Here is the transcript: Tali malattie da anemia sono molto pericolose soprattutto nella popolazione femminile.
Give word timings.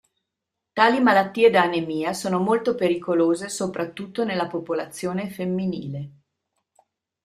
Tali 0.77 0.99
malattie 0.99 1.51
da 1.51 1.61
anemia 1.61 2.11
sono 2.13 2.39
molto 2.39 2.73
pericolose 2.73 3.49
soprattutto 3.49 4.23
nella 4.23 4.47
popolazione 4.47 5.29
femminile. 5.29 6.09